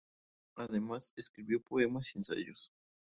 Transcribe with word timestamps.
Además 0.55 1.13
escribió 1.15 1.61
poemas 1.61 2.15
y 2.15 2.17
ensayos. 2.17 2.71